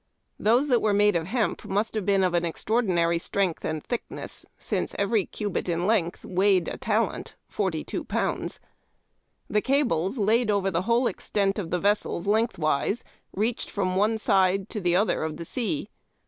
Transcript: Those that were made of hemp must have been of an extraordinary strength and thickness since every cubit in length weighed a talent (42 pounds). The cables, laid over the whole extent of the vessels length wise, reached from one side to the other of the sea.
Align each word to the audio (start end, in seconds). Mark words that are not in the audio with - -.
Those 0.39 0.67
that 0.69 0.81
were 0.81 0.95
made 0.95 1.15
of 1.15 1.27
hemp 1.27 1.63
must 1.63 1.93
have 1.93 2.07
been 2.07 2.23
of 2.23 2.33
an 2.33 2.43
extraordinary 2.43 3.19
strength 3.19 3.63
and 3.63 3.83
thickness 3.83 4.47
since 4.57 4.95
every 4.97 5.27
cubit 5.27 5.69
in 5.69 5.85
length 5.85 6.25
weighed 6.25 6.67
a 6.67 6.77
talent 6.79 7.35
(42 7.49 8.05
pounds). 8.05 8.59
The 9.47 9.61
cables, 9.61 10.17
laid 10.17 10.49
over 10.49 10.71
the 10.71 10.81
whole 10.89 11.05
extent 11.05 11.59
of 11.59 11.69
the 11.69 11.77
vessels 11.79 12.25
length 12.25 12.57
wise, 12.57 13.03
reached 13.31 13.69
from 13.69 13.95
one 13.95 14.17
side 14.17 14.69
to 14.69 14.81
the 14.81 14.95
other 14.95 15.21
of 15.23 15.37
the 15.37 15.45
sea. 15.45 15.87